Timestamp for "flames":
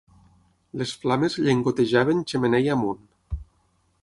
1.03-1.37